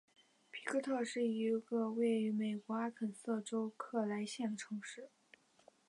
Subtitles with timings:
[0.49, 5.11] 皮哥特是一个位于美国阿肯色州克莱县的城市。